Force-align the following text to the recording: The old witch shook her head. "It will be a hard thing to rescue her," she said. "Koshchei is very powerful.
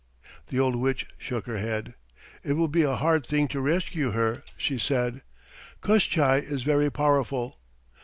The 0.47 0.59
old 0.59 0.75
witch 0.77 1.05
shook 1.19 1.45
her 1.45 1.59
head. 1.59 1.93
"It 2.43 2.53
will 2.53 2.67
be 2.67 2.81
a 2.81 2.95
hard 2.95 3.23
thing 3.23 3.47
to 3.49 3.61
rescue 3.61 4.09
her," 4.13 4.41
she 4.57 4.79
said. 4.79 5.21
"Koshchei 5.79 6.37
is 6.39 6.63
very 6.63 6.89
powerful. 6.89 7.59